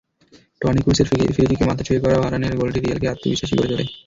Tony 0.61 0.79
ক্রুসের 0.83 1.07
ফ্রিকিকে 1.35 1.65
মাথা 1.69 1.83
ছুঁইয়ে 1.83 2.03
করা 2.03 2.17
ভারানের 2.23 2.53
গোলটি 2.59 2.79
রিয়ালকে 2.79 3.07
আত্মবিশ্বাসী 3.09 3.53
করে 3.55 3.69
তোলে। 3.71 3.85